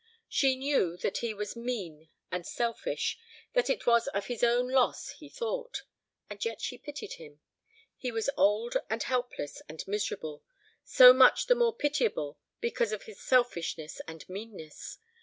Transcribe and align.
She 0.27 0.55
knew 0.55 0.97
that 0.97 1.19
he 1.19 1.31
was 1.31 1.55
mean 1.55 2.09
and 2.31 2.43
selfish, 2.43 3.19
that 3.53 3.69
it 3.69 3.85
was 3.85 4.07
of 4.07 4.25
his 4.25 4.43
own 4.43 4.67
loss 4.67 5.09
he 5.09 5.29
thought; 5.29 5.83
and 6.27 6.43
yet 6.43 6.59
she 6.59 6.79
pitied 6.79 7.13
him. 7.13 7.39
He 7.97 8.11
was 8.11 8.27
old 8.35 8.77
and 8.89 9.03
helpless 9.03 9.61
and 9.69 9.87
miserable; 9.87 10.43
so 10.83 11.13
much 11.13 11.45
the 11.45 11.53
more 11.53 11.75
pitiable 11.75 12.39
because 12.59 12.91
of 12.91 13.03
his 13.03 13.21
selfishness 13.21 14.01
and 14.07 14.27
meanness. 14.27 14.97